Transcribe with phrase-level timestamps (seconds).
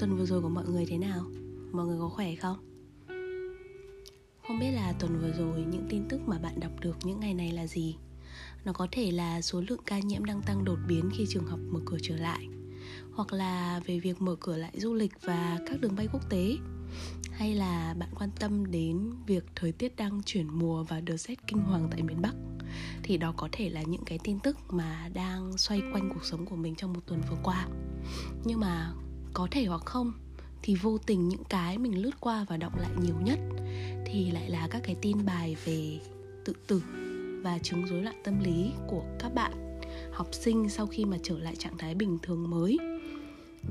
[0.00, 1.24] tuần vừa rồi của mọi người thế nào?
[1.72, 2.56] Mọi người có khỏe không?
[4.46, 7.34] Không biết là tuần vừa rồi những tin tức mà bạn đọc được những ngày
[7.34, 7.96] này là gì?
[8.64, 11.60] Nó có thể là số lượng ca nhiễm đang tăng đột biến khi trường học
[11.70, 12.48] mở cửa trở lại,
[13.12, 16.56] Hoặc là về việc mở cửa lại du lịch và các đường bay quốc tế
[17.32, 21.46] Hay là bạn quan tâm đến việc thời tiết đang chuyển mùa và đợt rét
[21.46, 22.34] kinh hoàng tại miền Bắc
[23.02, 26.46] Thì đó có thể là những cái tin tức mà đang xoay quanh cuộc sống
[26.46, 27.68] của mình trong một tuần vừa qua
[28.44, 28.92] Nhưng mà
[29.34, 30.12] có thể hoặc không
[30.62, 33.38] thì vô tình những cái mình lướt qua và đọc lại nhiều nhất
[34.06, 36.00] thì lại là các cái tin bài về
[36.44, 36.82] tự tử
[37.42, 39.80] và chứng rối loạn tâm lý của các bạn
[40.12, 42.78] học sinh sau khi mà trở lại trạng thái bình thường mới.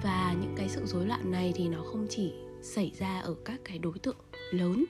[0.04, 3.60] Và những cái sự rối loạn này thì nó không chỉ xảy ra ở các
[3.64, 4.18] cái đối tượng
[4.52, 4.86] lớn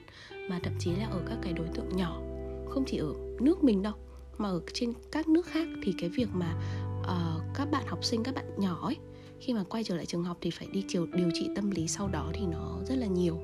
[0.48, 2.20] mà thậm chí là ở các cái đối tượng nhỏ.
[2.68, 3.94] Không chỉ ở nước mình đâu
[4.38, 6.54] mà ở trên các nước khác thì cái việc mà
[7.00, 8.96] uh, các bạn học sinh các bạn nhỏ ấy
[9.40, 11.88] khi mà quay trở lại trường học thì phải đi chiều điều trị tâm lý
[11.88, 13.38] sau đó thì nó rất là nhiều.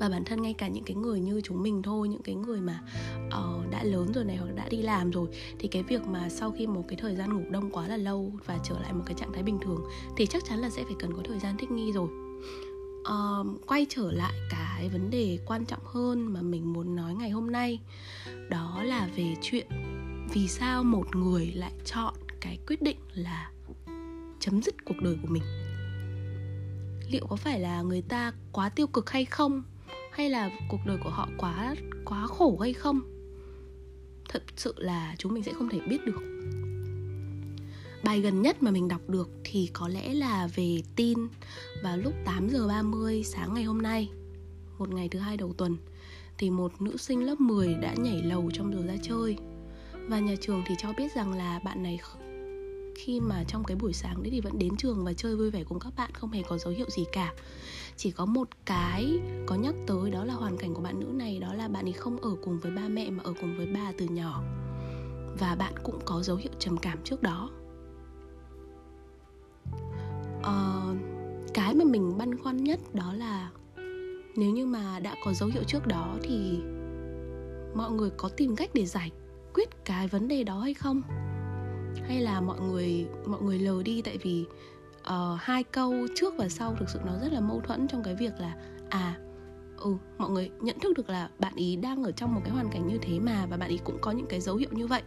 [0.00, 2.60] Và bản thân ngay cả những cái người như chúng mình thôi những cái người
[2.60, 2.80] mà
[3.26, 5.28] uh, đã lớn rồi này hoặc đã đi làm rồi
[5.58, 8.32] thì cái việc mà sau khi một cái thời gian ngủ đông quá là lâu
[8.46, 9.84] và trở lại một cái trạng thái bình thường
[10.16, 12.08] thì chắc chắn là sẽ phải cần có thời gian thích nghi rồi.
[13.00, 17.30] Uh, quay trở lại cái vấn đề quan trọng hơn mà mình muốn nói ngày
[17.30, 17.80] hôm nay
[18.50, 19.66] đó là về chuyện
[20.34, 23.50] vì sao một người lại chọn cái quyết định là
[24.42, 25.42] chấm dứt cuộc đời của mình.
[27.10, 29.62] Liệu có phải là người ta quá tiêu cực hay không?
[30.12, 33.00] Hay là cuộc đời của họ quá quá khổ hay không?
[34.28, 36.20] Thật sự là chúng mình sẽ không thể biết được.
[38.04, 41.18] Bài gần nhất mà mình đọc được thì có lẽ là về tin
[41.82, 44.10] vào lúc 8 giờ 30 sáng ngày hôm nay,
[44.78, 45.76] Một ngày thứ hai đầu tuần,
[46.38, 49.36] Thì một nữ sinh lớp 10 đã nhảy lầu trong giờ ra chơi.
[50.08, 51.98] Và nhà trường thì cho biết rằng là bạn này
[52.94, 55.64] khi mà trong cái buổi sáng đấy thì vẫn đến trường và chơi vui vẻ
[55.64, 57.34] cùng các bạn không hề có dấu hiệu gì cả.
[57.96, 61.38] Chỉ có một cái có nhắc tới đó là hoàn cảnh của bạn nữ này
[61.38, 63.92] đó là bạn ấy không ở cùng với ba mẹ mà ở cùng với ba
[63.98, 64.42] từ nhỏ.
[65.38, 67.50] Và bạn cũng có dấu hiệu trầm cảm trước đó.
[70.38, 70.98] Uh,
[71.54, 73.50] cái mà mình băn khoăn nhất đó là
[74.36, 76.58] nếu như mà đã có dấu hiệu trước đó thì
[77.74, 79.10] mọi người có tìm cách để giải
[79.54, 81.02] quyết cái vấn đề đó hay không?
[82.08, 84.44] Hay là mọi người mọi người lờ đi tại vì
[85.00, 88.14] uh, hai câu trước và sau thực sự nó rất là mâu thuẫn trong cái
[88.14, 88.56] việc là
[88.90, 89.18] à
[89.82, 92.68] ừ mọi người nhận thức được là bạn ý đang ở trong một cái hoàn
[92.72, 95.02] cảnh như thế mà và bạn ý cũng có những cái dấu hiệu như vậy.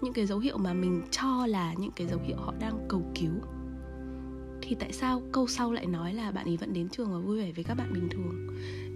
[0.00, 3.02] Những cái dấu hiệu mà mình cho là những cái dấu hiệu họ đang cầu
[3.14, 3.32] cứu.
[4.62, 7.38] Thì tại sao câu sau lại nói là bạn ý vẫn đến trường và vui
[7.38, 8.46] vẻ với các bạn bình thường?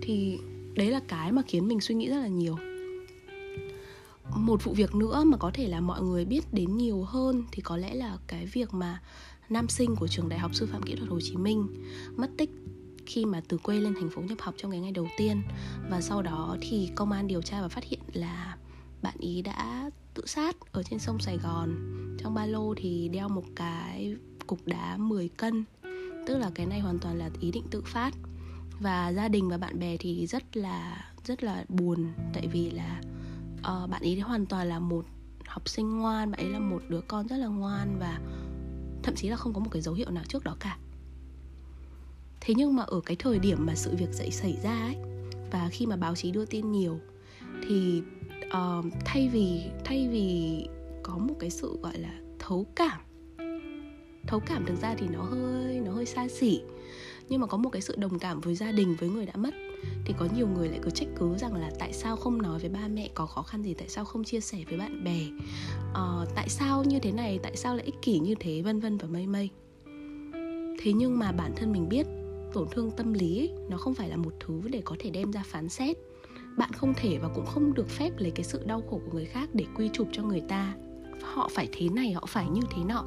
[0.02, 0.38] Thì
[0.74, 2.56] đấy là cái mà khiến mình suy nghĩ rất là nhiều
[4.36, 7.62] một vụ việc nữa mà có thể là mọi người biết đến nhiều hơn thì
[7.62, 9.02] có lẽ là cái việc mà
[9.48, 11.84] nam sinh của trường Đại học Sư phạm Kỹ thuật Hồ Chí Minh
[12.16, 12.50] mất tích
[13.06, 15.42] khi mà từ quê lên thành phố nhập học trong cái ngày đầu tiên.
[15.90, 18.56] Và sau đó thì công an điều tra và phát hiện là
[19.02, 21.76] bạn ý đã tự sát ở trên sông Sài Gòn.
[22.18, 24.16] Trong ba lô thì đeo một cái
[24.46, 25.64] cục đá 10 cân,
[26.26, 28.14] tức là cái này hoàn toàn là ý định tự phát.
[28.80, 33.00] Và gia đình và bạn bè thì rất là rất là buồn, tại vì là
[33.60, 35.04] uh, bạn ấy hoàn toàn là một
[35.46, 38.20] học sinh ngoan bạn ấy là một đứa con rất là ngoan và
[39.02, 40.78] thậm chí là không có một cái dấu hiệu nào trước đó cả.
[42.40, 44.96] Thế nhưng mà ở cái thời điểm mà sự việc dậy xảy ra ấy
[45.50, 47.00] và khi mà báo chí đưa tin nhiều
[47.68, 48.02] thì
[48.46, 50.66] uh, thay vì thay vì
[51.02, 53.00] có một cái sự gọi là thấu cảm
[54.26, 56.60] thấu cảm thực ra thì nó hơi nó hơi xa xỉ
[57.28, 59.54] nhưng mà có một cái sự đồng cảm với gia đình với người đã mất
[60.04, 62.70] thì có nhiều người lại cứ trách cứ rằng là tại sao không nói với
[62.70, 65.20] ba mẹ có khó khăn gì tại sao không chia sẻ với bạn bè?
[65.90, 68.98] Uh, tại sao như thế này tại sao lại ích kỷ như thế vân vân
[68.98, 69.50] và mây mây.
[70.82, 72.06] Thế nhưng mà bản thân mình biết
[72.52, 75.32] tổn thương tâm lý ấy, nó không phải là một thứ để có thể đem
[75.32, 75.96] ra phán xét.
[76.56, 79.26] Bạn không thể và cũng không được phép lấy cái sự đau khổ của người
[79.26, 80.74] khác để quy chụp cho người ta.
[81.22, 83.04] Họ phải thế này họ phải như thế nọ.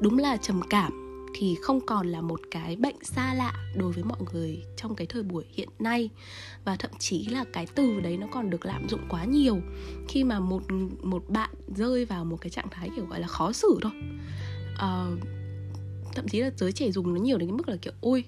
[0.00, 1.01] Đúng là trầm cảm
[1.34, 5.06] thì không còn là một cái bệnh xa lạ đối với mọi người trong cái
[5.06, 6.10] thời buổi hiện nay.
[6.64, 9.60] Và thậm chí là cái từ đấy nó còn được lạm dụng quá nhiều
[10.08, 10.62] khi mà một
[11.02, 13.92] một bạn rơi vào một cái trạng thái kiểu gọi là khó xử thôi.
[14.72, 15.18] Uh,
[16.14, 18.24] thậm chí là giới trẻ dùng nó nhiều đến cái mức là kiểu ôi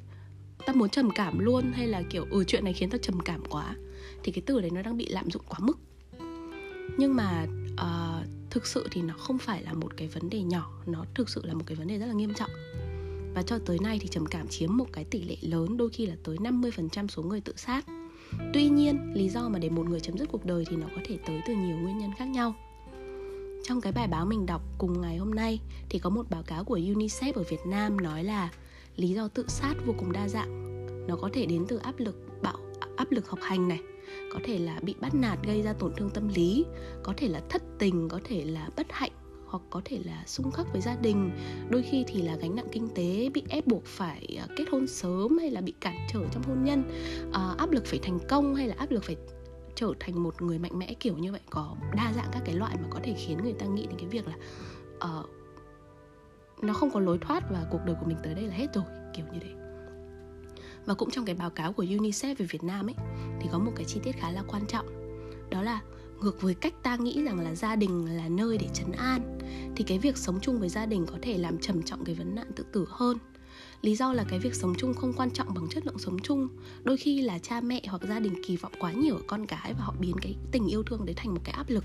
[0.66, 3.44] ta muốn trầm cảm luôn hay là kiểu ừ chuyện này khiến ta trầm cảm
[3.50, 3.76] quá
[4.22, 5.78] thì cái từ đấy nó đang bị lạm dụng quá mức.
[6.98, 10.70] Nhưng mà uh, thực sự thì nó không phải là một cái vấn đề nhỏ
[10.86, 12.50] nó thực sự là một cái vấn đề rất là nghiêm trọng
[13.34, 16.06] và cho tới nay thì trầm cảm chiếm một cái tỷ lệ lớn đôi khi
[16.06, 17.84] là tới 50% số người tự sát.
[18.54, 21.02] Tuy nhiên, lý do mà để một người chấm dứt cuộc đời thì nó có
[21.04, 22.54] thể tới từ nhiều nguyên nhân khác nhau.
[23.64, 26.64] Trong cái bài báo mình đọc cùng ngày hôm nay thì có một báo cáo
[26.64, 28.50] của UNICEF ở Việt Nam nói là
[28.96, 30.74] lý do tự sát vô cùng đa dạng.
[31.06, 32.58] Nó có thể đến từ áp lực bạo
[32.96, 33.80] áp lực học hành này
[34.32, 36.64] có thể là bị bắt nạt gây ra tổn thương tâm lý
[37.02, 39.12] có thể là thất tình có thể là bất hạnh
[39.54, 41.30] hoặc có thể là xung khắc với gia đình.
[41.70, 44.86] Đôi khi thì là gánh nặng kinh tế bị ép buộc phải à, kết hôn
[44.86, 46.82] sớm hay là bị cản trở trong hôn nhân.
[47.32, 49.16] À, áp lực phải thành công hay là áp lực phải
[49.74, 52.76] trở thành một người mạnh mẽ kiểu như vậy có đa dạng các cái loại
[52.82, 54.34] mà có thể khiến người ta nghĩ đến cái việc là
[54.96, 55.30] uh,
[56.62, 58.84] nó không có lối thoát và cuộc đời của mình tới đây là hết rồi
[59.16, 59.50] kiểu như thế.
[60.86, 62.94] Và cũng trong cái báo cáo của UNICEF về Việt Nam ấy
[63.40, 64.86] thì có một cái chi tiết khá là quan trọng.
[65.50, 65.80] Đó là
[66.20, 69.38] ngược với cách ta nghĩ rằng là gia đình là nơi để trấn an,
[69.76, 72.34] thì cái việc sống chung với gia đình có thể làm trầm trọng cái vấn
[72.34, 73.18] nạn tự tử hơn.
[73.82, 76.48] Lý do là cái việc sống chung không quan trọng bằng chất lượng sống chung.
[76.82, 79.74] Đôi khi là cha mẹ hoặc gia đình kỳ vọng quá nhiều ở con cái
[79.74, 81.84] và họ biến cái tình yêu thương đấy thành một cái áp lực.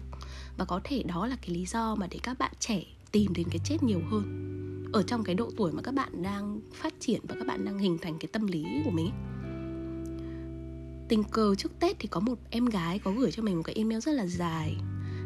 [0.57, 3.47] Và có thể đó là cái lý do mà để các bạn trẻ tìm đến
[3.49, 4.45] cái chết nhiều hơn.
[4.93, 7.79] Ở trong cái độ tuổi mà các bạn đang phát triển và các bạn đang
[7.79, 9.11] hình thành cái tâm lý của mình
[11.09, 13.75] tình cờ trước tết thì có một em gái có gửi cho mình một cái
[13.75, 14.75] email rất là dài.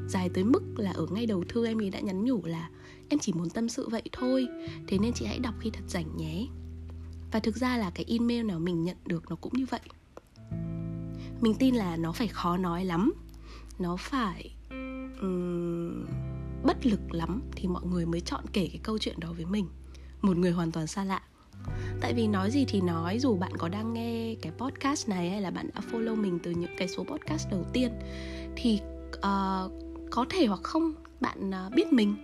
[0.08, 2.70] Dài tới mức là ở ngay đầu thư em ấy đã nhắn nhủ là
[3.10, 4.48] em chỉ muốn tâm sự vậy thôi
[4.88, 6.48] thế nên chị hãy đọc khi thật rảnh nhé.
[7.32, 9.82] Và thực ra là cái email nào mình nhận được nó cũng như vậy.
[11.42, 13.14] Mình tin là nó phải khó nói lắm.
[13.80, 14.56] Nó phải
[15.22, 16.06] um,
[16.64, 19.68] bất lực lắm thì mọi người mới chọn kể cái câu chuyện đó với mình.
[20.22, 21.22] Một người hoàn toàn xa lạ
[22.02, 25.42] tại vì nói gì thì nói dù bạn có đang nghe cái podcast này hay
[25.42, 27.92] là bạn đã follow mình từ những cái số podcast đầu tiên
[28.56, 28.80] thì
[29.18, 29.72] uh,
[30.12, 32.16] có thể hoặc không bạn uh, biết mình.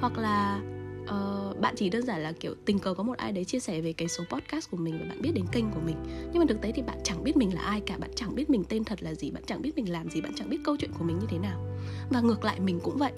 [0.00, 0.60] Hoặc là
[1.02, 3.80] uh, bạn chỉ đơn giản là kiểu tình cờ có một ai đấy chia sẻ
[3.80, 5.96] về cái số podcast của mình và bạn biết đến kênh của mình.
[6.32, 8.50] Nhưng mà thực tế thì bạn chẳng biết mình là ai cả bạn chẳng biết
[8.50, 10.76] mình tên thật là gì bạn chẳng biết mình làm gì bạn chẳng biết câu
[10.76, 11.64] chuyện của mình như thế nào.
[12.10, 13.12] Và ngược lại mình cũng vậy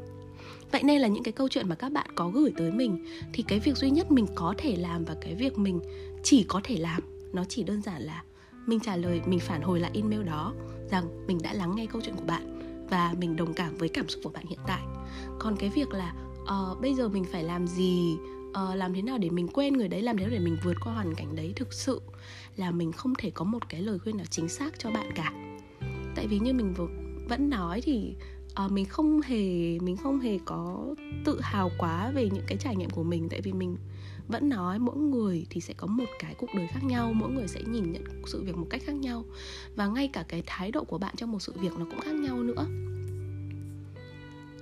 [0.72, 3.44] vậy nên là những cái câu chuyện mà các bạn có gửi tới mình thì
[3.48, 5.80] cái việc duy nhất mình có thể làm và cái việc mình
[6.22, 7.02] chỉ có thể làm
[7.32, 8.22] nó chỉ đơn giản là
[8.66, 10.54] mình trả lời mình phản hồi lại email đó
[10.90, 12.58] rằng mình đã lắng nghe câu chuyện của bạn
[12.90, 14.82] và mình đồng cảm với cảm xúc của bạn hiện tại.
[15.38, 18.16] Còn cái việc là uh, bây giờ mình phải làm gì
[18.48, 20.76] uh, làm thế nào để mình quên người đấy làm thế nào để mình vượt
[20.84, 22.00] qua hoàn cảnh đấy thực sự
[22.56, 25.32] là mình không thể có một cái lời khuyên nào chính xác cho bạn cả.
[26.14, 26.74] Tại vì như mình
[27.28, 28.14] vẫn nói thì
[28.64, 30.86] uh, mình không hề mình không hề có
[31.24, 33.76] tự hào quá về những cái trải nghiệm của mình tại vì mình
[34.28, 37.48] vẫn nói mỗi người thì sẽ có một cái cuộc đời khác nhau mỗi người
[37.48, 39.24] sẽ nhìn nhận sự việc một cách khác nhau.
[39.76, 42.14] Và ngay cả cái thái độ của bạn trong một sự việc nó cũng khác
[42.14, 42.66] nhau nữa.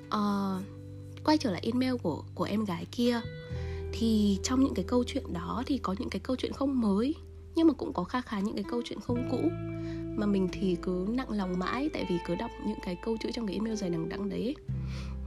[0.07, 0.65] Uh,
[1.25, 3.21] quay trở lại email của của em gái kia
[3.93, 7.15] thì trong những cái câu chuyện đó thì có những cái câu chuyện không mới
[7.55, 9.51] nhưng mà cũng có kha khá những cái câu chuyện không cũ
[10.21, 13.31] mà mình thì cứ nặng lòng mãi, tại vì cứ đọc những cái câu chữ
[13.33, 14.55] trong cái email dài đằng đẵng đấy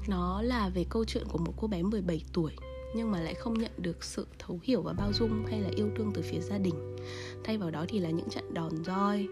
[0.08, 2.52] nó là về câu chuyện của một cô bé 17 tuổi,
[2.96, 5.90] nhưng mà lại không nhận được sự thấu hiểu và bao dung hay là yêu
[5.96, 6.98] thương từ phía gia đình.
[7.44, 9.28] Thay vào đó thì là những trận đòn roi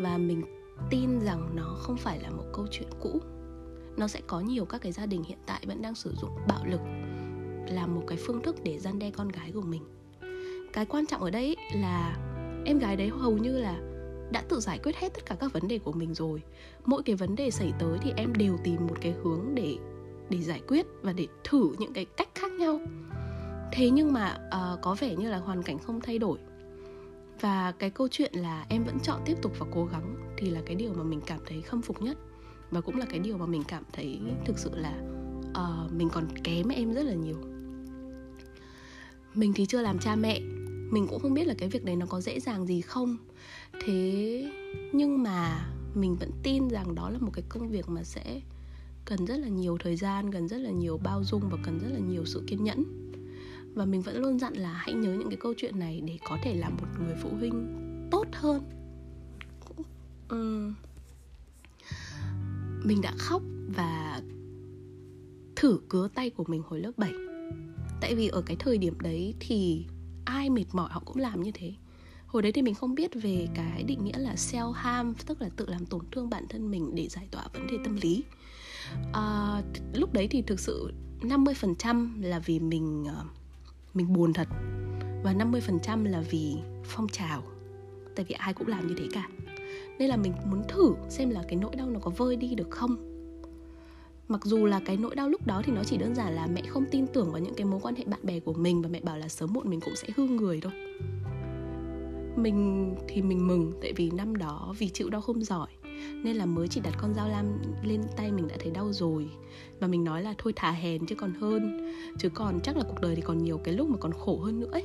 [0.00, 0.42] và mình
[0.90, 3.20] tin rằng nó không phải là một câu chuyện cũ.
[3.96, 6.64] Nó sẽ có nhiều các cái gia đình hiện tại vẫn đang sử dụng bạo
[6.64, 6.80] lực
[7.68, 9.82] là một cái phương thức để gian đe con gái của mình.
[10.72, 12.16] Cái quan trọng ở đây là
[12.64, 13.95] em gái đấy hầu như là
[14.32, 16.42] đã tự giải quyết hết tất cả các vấn đề của mình rồi.
[16.84, 19.76] Mỗi cái vấn đề xảy tới thì em đều tìm một cái hướng để
[20.30, 22.80] để giải quyết và để thử những cái cách khác nhau.
[23.72, 26.38] Thế nhưng mà uh, có vẻ như là hoàn cảnh không thay đổi.
[27.40, 30.60] Và cái câu chuyện là em vẫn chọn tiếp tục và cố gắng thì là
[30.66, 32.18] cái điều mà mình cảm thấy khâm phục nhất.
[32.70, 34.98] Và cũng là cái điều mà mình cảm thấy thực sự là
[35.50, 37.36] uh, mình còn kém em rất là nhiều.
[39.34, 40.40] Mình thì chưa làm cha mẹ
[40.90, 43.16] mình cũng không biết là cái việc đấy nó có dễ dàng gì không.
[43.84, 44.52] Thế
[44.92, 48.40] nhưng mà mình vẫn tin rằng đó là một cái công việc mà sẽ
[49.04, 51.88] cần rất là nhiều thời gian, cần rất là nhiều bao dung và cần rất
[51.92, 52.84] là nhiều sự kiên nhẫn.
[53.74, 56.38] Và mình vẫn luôn dặn là hãy nhớ những cái câu chuyện này để có
[56.42, 57.68] thể làm một người phụ huynh
[58.10, 58.62] tốt hơn.
[60.34, 60.74] Uhm.
[62.84, 63.42] mình đã khóc
[63.76, 64.22] và
[65.56, 67.12] thử cứa tay của mình hồi lớp 7
[68.00, 69.86] Tại vì ở cái thời điểm đấy thì
[70.26, 71.72] ai mệt mỏi họ cũng làm như thế.
[72.26, 75.48] Hồi đấy thì mình không biết về cái định nghĩa là self harm tức là
[75.56, 78.24] tự làm tổn thương bản thân mình để giải tỏa vấn đề tâm lý.
[79.12, 79.62] À,
[79.94, 83.24] lúc đấy thì thực sự 50% là vì mình ờ,
[83.94, 84.48] mình buồn thật
[85.24, 87.42] và 50% là vì phong trào
[88.16, 89.28] tại vì ai cũng làm như thế cả.
[89.98, 92.70] Nên là mình muốn thử xem là cái nỗi đau nó có vơi đi được
[92.70, 93.15] không
[94.28, 96.62] mặc dù là cái nỗi đau lúc đó thì nó chỉ đơn giản là mẹ
[96.68, 99.00] không tin tưởng vào những cái mối quan hệ bạn bè của mình và mẹ
[99.00, 100.72] bảo là sớm muộn mình cũng sẽ hư người thôi.
[102.36, 105.68] Mình thì mình mừng tại vì năm đó vì chịu đau không giỏi
[106.24, 107.46] nên là mới chỉ đặt con dao lam
[107.82, 109.30] lên tay mình đã thấy đau rồi.
[109.80, 113.00] Và mình nói là thôi thả hèn chứ còn hơn, chứ còn chắc là cuộc
[113.00, 114.84] đời thì còn nhiều cái lúc mà còn khổ hơn nữa ấy.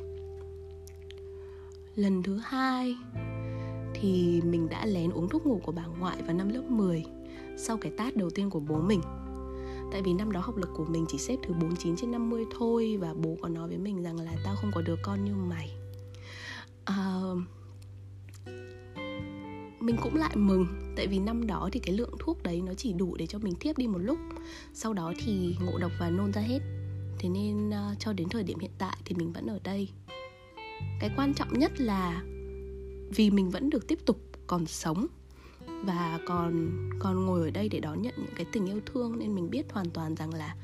[1.96, 2.96] Lần thứ hai
[3.94, 7.04] thì mình đã lén uống thuốc ngủ của bà ngoại vào năm lớp 10
[7.58, 9.02] sau cái tát đầu tiên của bố mình.
[9.92, 12.98] Tại vì năm đó học lực của mình chỉ xếp thứ 49 trên 50 thôi
[13.02, 15.76] Và bố có nói với mình rằng là tao không có đứa con như mày.
[16.86, 17.22] À,
[19.80, 22.94] Mình cũng lại mừng Tại vì năm đó thì cái lượng thuốc đấy nó chỉ
[22.94, 24.18] đủ để cho mình thiếp đi một lúc.
[24.74, 26.60] Sau đó thì ngộ độc và nôn ra hết.
[27.20, 29.90] Thế nên uh, cho đến thời điểm hiện tại thì mình vẫn ở đây.
[31.00, 32.24] Cái quan trọng nhất là
[33.16, 34.18] Vì mình vẫn được tiếp tục
[34.48, 35.08] còn sống
[35.84, 39.36] và còn còn ngồi ở đây để đón nhận những cái tình yêu thương nên
[39.36, 40.56] mình biết hoàn toàn rằng là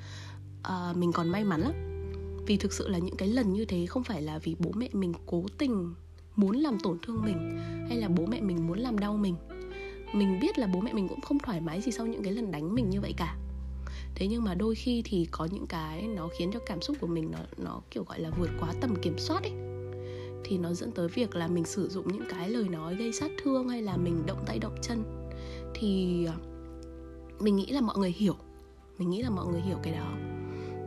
[0.68, 1.74] uh, mình còn may mắn lắm.
[2.46, 4.90] Vì thực sự là những cái lần như thế không phải là vì bố mẹ
[4.94, 5.94] mình cố tình
[6.36, 9.36] muốn làm tổn thương mình hay là bố mẹ mình muốn làm đau mình.
[10.14, 12.52] Mình biết là bố mẹ mình cũng không thoải mái gì sau những cái lần
[12.52, 13.38] đánh mình như vậy cả.
[14.16, 17.08] Thế nhưng mà đôi khi thì có những cái nó khiến cho cảm xúc của
[17.08, 19.77] mình nó nó kiểu gọi là vượt quá tầm kiểm soát ấy
[20.44, 23.32] thì nó dẫn tới việc là mình sử dụng những cái lời nói gây sát
[23.44, 25.04] thương hay là mình động tay động chân.
[25.74, 26.36] Thì à,
[27.40, 28.36] mình nghĩ là mọi người hiểu.
[28.98, 30.14] Mình nghĩ là mọi người hiểu cái đó.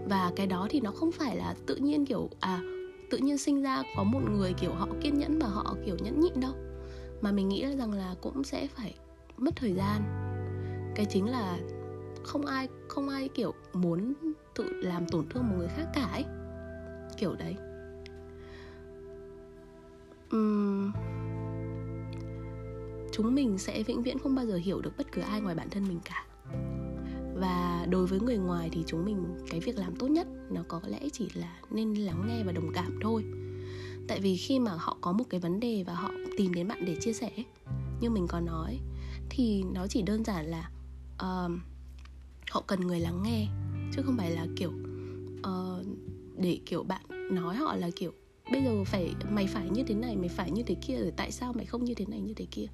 [0.08, 2.62] Và cái đó thì nó không phải là tự nhiên, kiểu à
[3.10, 6.20] tự nhiên sinh ra có một người, kiểu, họ kiên nhẫn và họ, kiểu, nhẫn
[6.20, 6.52] nhịn đâu.
[7.20, 8.94] Mà mình nghĩ rằng là cũng sẽ phải
[9.36, 10.02] mất thời gian.
[10.94, 11.58] Cái chính là
[12.24, 14.14] không ai không ai, kiểu, muốn
[14.54, 16.24] tự làm tổn thương một người khác cả ấy.
[17.16, 17.56] Kiểu đấy
[20.30, 20.92] um,
[23.12, 25.70] chúng mình sẽ vĩnh viễn không bao giờ hiểu được bất cứ ai ngoài bản
[25.70, 26.26] thân mình cả.
[27.34, 30.80] Và đối với người ngoài thì chúng mình cái việc làm tốt nhất nó có
[30.86, 33.24] lẽ chỉ là nên lắng nghe và đồng cảm thôi.
[34.08, 36.84] Tại vì khi mà họ có một cái vấn đề và họ tìm đến bạn
[36.84, 37.30] để chia sẻ
[38.00, 38.80] như mình có nói
[39.30, 40.70] thì nó chỉ đơn giản là
[41.14, 41.52] uh,
[42.50, 43.48] họ cần người lắng nghe
[43.92, 44.70] chứ không phải là kiểu
[45.40, 45.86] uh,
[46.36, 47.02] để kiểu bạn
[47.34, 48.12] nói họ là kiểu
[48.50, 51.32] bây giờ phải, mày phải như thế này, mày phải như thế kia, rồi tại
[51.32, 52.66] sao mày không như thế này, như thế kia?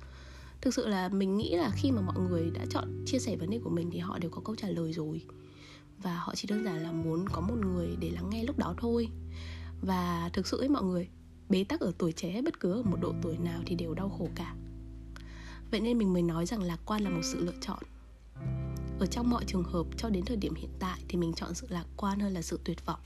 [0.61, 3.51] Thực sự là mình nghĩ là khi mà mọi người đã chọn chia sẻ vấn
[3.51, 5.23] đề của mình thì họ đều có câu trả lời rồi.
[6.03, 8.75] Và họ chỉ đơn giản là muốn có một người để lắng nghe lúc đó
[8.79, 9.09] thôi.
[9.83, 11.09] Và thực sự ấy mọi người,
[11.49, 14.09] bế tắc ở tuổi trẻ, bất cứ ở một độ tuổi nào thì đều đau
[14.09, 14.55] khổ cả.
[15.71, 17.79] Vậy nên mình mới nói rằng lạc quan là một sự lựa chọn.
[18.99, 21.67] Ở trong mọi trường hợp cho đến thời điểm hiện tại thì mình chọn sự
[21.71, 23.01] lạc quan hơn là sự tuyệt vọng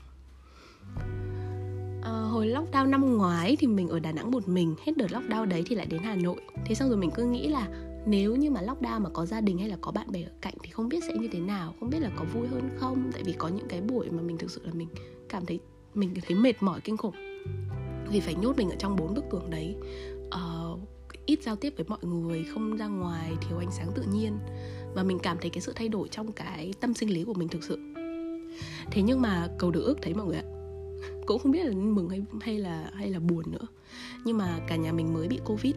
[2.01, 5.45] à, hồi lockdown năm ngoái thì mình ở Đà Nẵng một mình hết đợt lockdown
[5.45, 6.41] đấy thì lại đến Hà Nội.
[6.65, 7.67] Thế xong rồi mình cứ nghĩ là
[8.05, 10.53] nếu như mà lockdown mà có gia đình hay là có bạn bè ở cạnh
[10.63, 13.11] thì không biết sẽ như thế nào không biết là có vui hơn không?
[13.13, 14.87] Tại vì có những cái buổi mà mình thực sự là mình
[15.29, 15.59] cảm thấy
[15.93, 17.15] mình thấy mệt mỏi kinh khủng.
[18.11, 19.75] Vì phải nhốt mình ở trong bốn bức tường đấy.
[20.25, 20.79] Uh,
[21.25, 24.37] ít giao tiếp với mọi người không ra ngoài thiếu ánh sáng tự nhiên.
[24.95, 27.47] Và mình cảm thấy cái sự thay đổi trong cái tâm sinh lý của mình
[27.47, 27.79] thực sự.
[28.91, 30.50] Thế nhưng mà cầu được ước thấy mọi người ạ
[31.25, 33.67] cũng không biết là mừng hay hay là hay là buồn nữa.
[34.25, 35.75] Nhưng mà cả nhà mình mới bị covid.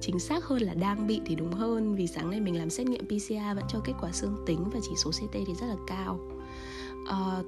[0.00, 2.86] Chính xác hơn là đang bị thì đúng hơn vì sáng nay mình làm xét
[2.86, 5.76] nghiệm PCR vẫn cho kết quả dương tính và chỉ số CT thì rất là
[5.86, 6.20] cao.
[7.06, 7.42] À,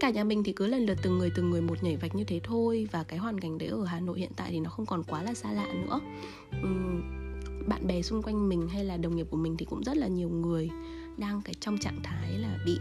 [0.00, 2.24] cả nhà mình thì cứ lần lượt từng người từng người một nhảy vạch như
[2.24, 4.86] thế thôi và cái hoàn cảnh đấy ở Hà Nội hiện tại thì nó không
[4.86, 6.00] còn quá là xa lạ nữa.
[6.64, 7.02] Uhm,
[7.68, 10.06] bạn bè xung quanh mình hay là đồng nghiệp của mình thì cũng rất là
[10.06, 10.70] nhiều người
[11.16, 12.78] đang cái trong trạng thái là bị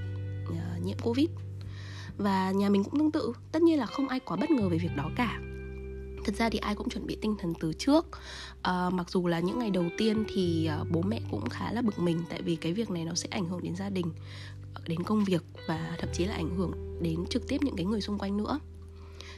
[0.49, 1.29] uh, nhiễm covid
[2.21, 3.33] và nhà mình cũng tương tự.
[3.51, 5.39] Tất nhiên là không ai quá bất ngờ về việc đó cả.
[6.25, 8.05] Thật ra thì ai cũng chuẩn bị tinh thần từ trước.
[8.61, 11.81] À, mặc dù là những ngày đầu tiên thì ờ, bố mẹ cũng khá là
[11.81, 14.11] bực mình tại vì cái việc này nó sẽ ảnh hưởng đến gia đình
[14.73, 17.85] ờ, đến công việc và thậm chí là ảnh hưởng đến trực tiếp những cái
[17.85, 18.59] người xung quanh nữa.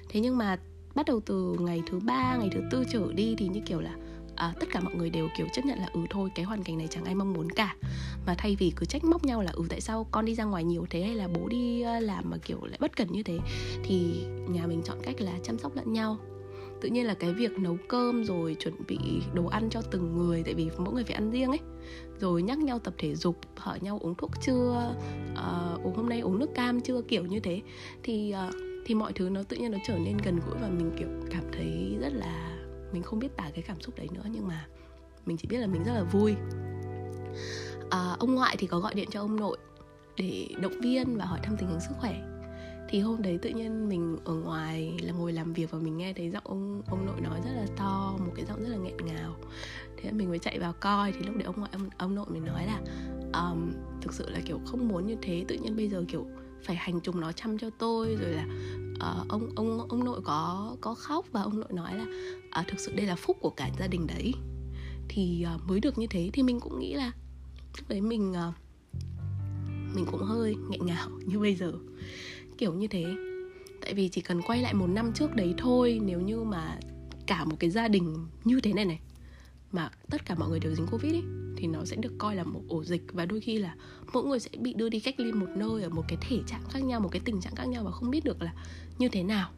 [0.09, 0.59] Thế nhưng mà
[0.95, 3.95] bắt đầu từ ngày thứ ba ngày thứ tư trở đi thì như kiểu là
[4.35, 6.77] à, tất cả mọi người đều kiểu chấp nhận là ừ thôi cái hoàn cảnh
[6.77, 7.75] này chẳng ai mong muốn cả.
[8.25, 10.63] Mà thay vì cứ trách móc nhau là ừ tại sao con đi ra ngoài
[10.63, 13.39] nhiều thế hay là bố đi ờ, làm mà kiểu lại bất cẩn như thế
[13.83, 16.17] thì nhà mình chọn cách là chăm sóc lẫn nhau.
[16.81, 18.97] Tự nhiên là cái việc nấu cơm rồi chuẩn bị
[19.33, 21.59] đồ ăn cho từng người tại vì mỗi người phải ăn riêng ấy.
[22.19, 24.95] Rồi nhắc nhau tập thể dục hỏi nhau uống thuốc chưa
[25.31, 27.61] uh, uống hôm nay uống nước cam chưa kiểu như thế.
[28.03, 30.91] Thì uh, thì mọi thứ nó tự nhiên nó trở nên gần gũi và mình
[30.99, 32.52] kiểu cảm thấy rất là
[32.93, 34.67] mình không biết tả cái cảm xúc đấy nữa nhưng mà
[35.25, 36.35] mình chỉ biết là mình rất là vui.
[37.89, 39.57] À, ông ngoại thì có gọi điện cho ông nội
[40.17, 42.21] để động viên và hỏi thăm tình hình sức khỏe.
[42.89, 46.13] Thì hôm đấy tự nhiên mình ở ngoài là ngồi làm việc và mình nghe
[46.13, 48.97] thấy giọng ông ông nội nói rất là to một cái giọng rất là nghẹn
[48.97, 49.35] ngào.
[49.97, 52.45] Thế mình mới chạy vào coi thì lúc đấy ông ngoại ông, ông nội mình
[52.45, 52.79] nói là
[53.33, 53.71] um,
[54.01, 56.27] thực sự là kiểu không muốn như thế tự nhiên bây giờ kiểu
[56.63, 58.45] phải hành trùng nó chăm cho tôi rồi là
[58.93, 62.05] uh, ông ông ông nội có có khóc và ông nội nói là
[62.61, 64.33] uh, thực sự đây là phúc của cả gia đình đấy.
[65.07, 67.11] Thì uh, mới được như thế thì mình cũng nghĩ là
[67.77, 68.53] lúc đấy mình uh,
[69.95, 71.73] mình cũng hơi nghẹn ngào như bây giờ.
[72.57, 73.05] Kiểu như thế.
[73.81, 76.79] Tại vì chỉ cần quay lại một năm trước đấy thôi nếu như mà
[77.27, 78.99] cả một cái gia đình như thế này này
[79.71, 81.23] mà tất cả mọi người đều dính covid ấy
[81.63, 83.75] thì nó sẽ được coi là một ổ dịch và đôi khi là
[84.13, 86.63] mỗi người sẽ bị đưa đi cách ly một nơi ở một cái thể trạng
[86.69, 88.53] khác nhau một cái tình trạng khác nhau và không biết được là
[88.97, 89.49] như thế nào.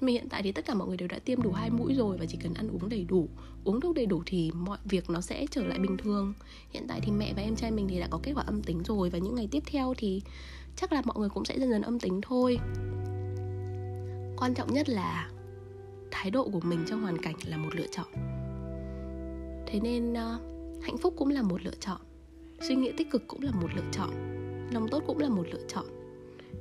[0.00, 1.94] Nhưng mà hiện tại thì tất cả mọi người đều đã tiêm đủ hai mũi
[1.94, 3.28] rồi và chỉ cần ăn uống đầy đủ.
[3.64, 6.34] Uống thuốc đầy đủ thì mọi việc nó sẽ trở lại bình thường.
[6.70, 8.82] Hiện tại thì mẹ và em trai mình thì đã có kết quả âm tính
[8.84, 10.22] rồi và những ngày tiếp theo thì
[10.76, 12.58] chắc là mọi người cũng sẽ dần dần âm tính thôi.
[14.36, 15.30] Quan trọng nhất là
[16.10, 18.06] thái độ của mình trong hoàn cảnh là một lựa chọn.
[19.66, 20.50] Thế nên uh,
[20.82, 22.00] hạnh phúc cũng là một lựa chọn.
[22.60, 24.10] Suy nghĩ tích cực cũng là một lựa chọn.
[24.72, 25.84] Lòng tốt cũng là một lựa chọn.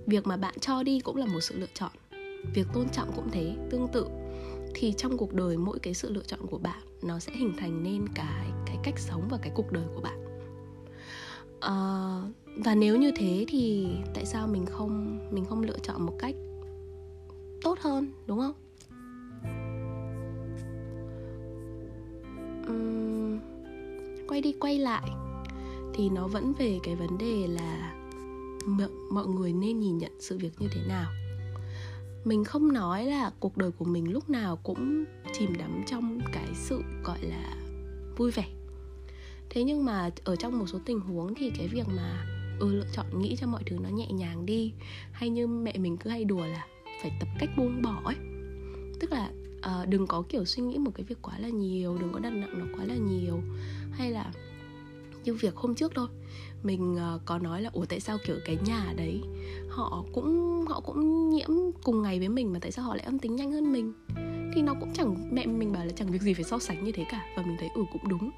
[0.05, 1.91] Việc mà bạn cho đi cũng là một sự lựa chọn.
[2.53, 4.05] Việc tôn trọng cũng thế tương tự.
[4.75, 7.83] Thì trong cuộc đời mỗi cái sự lựa chọn của bạn nó sẽ hình thành
[7.83, 10.25] nên cái cái cách sống và cái cuộc đời của bạn.
[11.59, 11.73] À,
[12.57, 16.35] và nếu như thế thì tại sao mình không mình không lựa chọn một cách
[17.61, 18.53] tốt hơn đúng không?
[24.29, 25.09] Quay đi quay lại.
[25.93, 27.93] Thì nó vẫn về cái vấn đề là
[29.11, 31.11] mọi người nên nhìn nhận sự việc như thế nào.
[32.25, 36.47] Mình không nói là cuộc đời của mình lúc nào cũng chìm đắm trong cái
[36.55, 37.55] sự gọi là
[38.17, 38.45] vui vẻ.
[39.49, 42.25] Thế nhưng mà ở trong một số tình huống thì cái việc mà
[42.59, 44.73] ừ lựa chọn nghĩ cho mọi thứ nó nhẹ nhàng đi,
[45.11, 46.65] hay như mẹ mình cứ hay đùa là
[47.01, 48.15] phải tập cách buông bỏ ấy.
[48.99, 52.13] Tức là à, đừng có kiểu suy nghĩ một cái việc quá là nhiều đừng
[52.13, 53.41] có đặt nặng nó quá là nhiều.
[53.91, 54.31] Hay là
[55.23, 56.07] như việc hôm trước thôi
[56.63, 59.21] mình uh, có nói là ủa tại sao kiểu cái nhà đấy
[59.69, 61.49] họ cũng họ cũng nhiễm
[61.83, 63.93] cùng ngày với mình mà tại sao họ lại âm tính nhanh hơn mình?
[64.55, 66.91] Thì nó cũng chẳng mẹ mình bảo là chẳng việc gì phải so sánh như
[66.91, 68.31] thế cả và mình thấy ừ cũng đúng.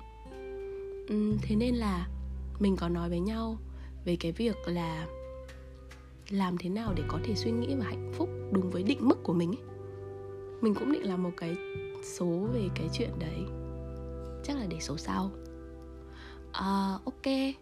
[1.14, 2.08] Uhm, thế nên là
[2.60, 3.58] mình có nói với nhau
[4.06, 5.08] về cái việc là
[6.30, 9.24] làm thế nào để có thể suy nghĩ và hạnh phúc đúng với định mức
[9.24, 9.71] của mình ấy
[10.62, 11.56] mình cũng định làm một cái
[12.04, 13.46] số về cái chuyện đấy.
[14.44, 15.32] Chắc là để số sau.
[16.52, 17.56] À, ok.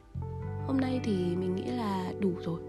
[0.68, 2.60] Hôm nay thì mình nghĩ là đủ rồi.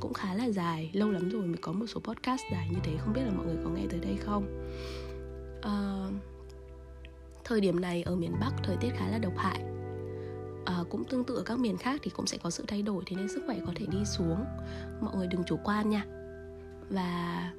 [0.00, 2.96] Cũng khá là dài lâu lắm rồi mới có một số podcast dài như thế.
[2.98, 4.68] Không biết là mọi người có nghe tới đây không?
[5.62, 6.06] À,
[7.44, 9.60] thời điểm này ở miền bắc thời tiết khá là độc hại.
[10.64, 13.02] À, cũng tương tự ở các miền khác thì cũng sẽ có sự thay đổi
[13.06, 14.44] thế nên sức khỏe có thể đi xuống.
[15.00, 16.04] Mọi người đừng chủ quan nha.
[16.90, 17.50] Và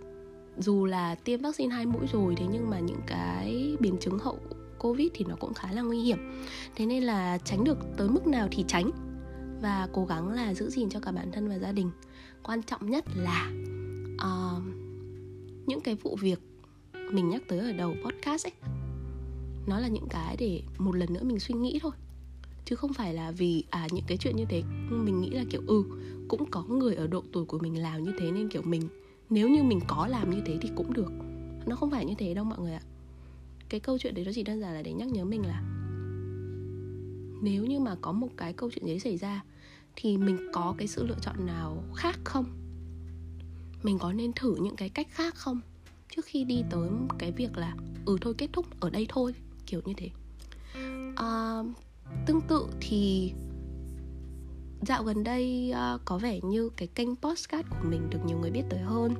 [0.57, 4.39] dù là tiêm vaccine hai mũi rồi thế nhưng mà những cái biến chứng hậu
[4.79, 6.17] covid thì nó cũng khá là nguy hiểm.
[6.75, 8.91] Thế nên là tránh được tới mức nào thì tránh
[9.61, 11.91] và cố gắng là giữ gìn cho cả bản thân và gia đình.
[12.43, 13.51] Quan trọng nhất là
[14.15, 14.63] uh,
[15.65, 16.39] những cái vụ việc
[17.11, 18.53] mình nhắc tới ở đầu podcast ấy
[19.67, 21.91] nó là những cái để một lần nữa mình suy nghĩ thôi.
[22.65, 25.61] Chứ không phải là vì à những cái chuyện như thế mình nghĩ là kiểu
[25.67, 25.83] ừ
[26.27, 28.81] cũng có người ở độ tuổi của mình làm như thế nên kiểu mình
[29.29, 31.11] nếu như mình có làm như thế thì cũng được.
[31.65, 32.81] Nó không phải như thế đâu mọi người ạ.
[33.69, 35.63] Cái câu chuyện đấy nó chỉ đơn giản là để nhắc nhớ mình là
[37.41, 39.43] nếu như mà có một cái câu chuyện đấy xảy ra
[39.95, 42.45] thì mình có cái sự lựa chọn nào khác không?
[43.83, 45.61] Mình có nên thử những cái cách khác không?
[46.15, 49.33] Trước khi đi tới cái việc là ừ thôi kết thúc ở đây thôi
[49.65, 50.09] kiểu như thế.
[51.15, 51.63] À,
[52.25, 53.31] tương tự thì
[54.81, 58.51] dạo gần đây uh, có vẻ như cái kênh postcard của mình được nhiều người
[58.51, 59.13] biết tới hơn.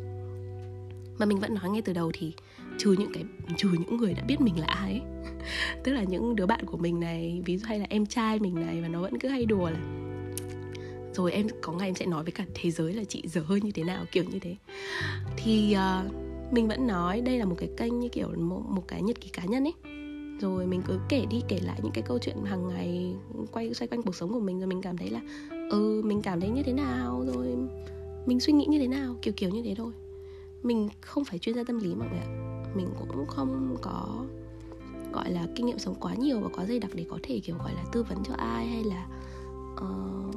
[1.18, 2.34] Mà mình vẫn nói ngay từ đầu thì
[2.78, 3.24] trừ những cái
[3.58, 4.92] trừ những người đã biết mình là ai.
[4.92, 5.02] Ấy.
[5.84, 8.56] tức là những đứa bạn của mình này ví dụ hay là em trai mình
[8.56, 9.80] này và nó vẫn cứ hay đùa là
[11.14, 13.62] rồi em có ngày em sẽ nói với cả thế giới là chị dở hơi
[13.62, 14.56] như thế nào kiểu như thế.
[15.38, 16.14] Thì uh,
[16.54, 19.30] mình vẫn nói đây là một cái kênh như kiểu một, một cái nhật ký
[19.30, 19.95] cá nhân ấy
[20.40, 23.16] rồi mình cứ kể đi kể lại những cái câu chuyện hàng ngày
[23.52, 25.22] quay xoay quanh cuộc sống của mình rồi mình cảm thấy là
[25.70, 27.48] ừ mình cảm thấy như thế nào rồi
[28.26, 29.92] mình suy nghĩ như thế nào kiểu kiểu như thế thôi.
[30.64, 32.28] Mình không phải chuyên gia tâm lý mọi người ạ.
[32.76, 34.26] Mình cũng không có
[35.14, 37.56] gọi là kinh nghiệm sống quá nhiều và quá dày đặc để có thể kiểu
[37.58, 39.08] gọi là tư vấn cho ai hay là
[39.74, 40.36] uh,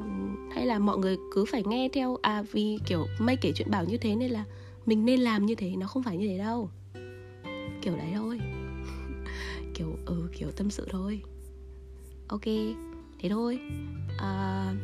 [0.50, 2.16] hay là mọi người cứ phải nghe theo.
[2.22, 4.44] À vì kiểu mây kể chuyện bảo như thế nên là
[4.87, 6.70] mình nên làm như thế nó không phải như thế đâu.
[7.82, 8.28] Kiểu đấy đâu
[9.79, 11.23] kiểu ừ kiểu tâm sự thôi.
[12.29, 12.45] Ok
[13.19, 13.59] thế thôi.
[14.19, 14.75] À,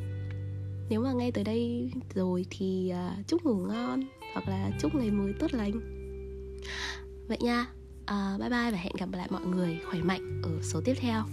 [0.89, 4.03] nếu mà nghe tới đây rồi thì à, chúc ngủ ngon
[4.35, 5.81] hoặc là chúc ngày mới tốt lành.
[7.29, 7.67] Vậy nha.
[8.07, 11.25] À, bye bye và hẹn gặp lại mọi người khỏe mạnh ở số tiếp theo.